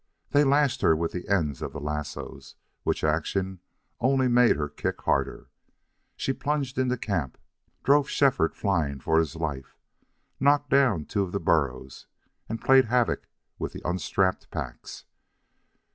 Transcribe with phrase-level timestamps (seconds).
[0.31, 3.59] They lashed her with the ends of the lassoes, which action
[3.99, 5.51] only made her kick harder.
[6.15, 7.37] She plunged into camp,
[7.83, 9.77] drove Shefford flying for his life,
[10.39, 12.07] knocked down two of the burros,
[12.49, 13.27] and played havoc
[13.59, 15.05] with the unstrapped packs.